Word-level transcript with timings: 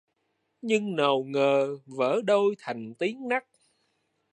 Nhưng 0.61 0.95
nào 0.95 1.23
ngờ... 1.27 1.77
vỡ 1.85 2.21
đôi... 2.25 2.55
thành 2.59 2.93
tiếng 2.93 3.27
nấc 3.27 3.43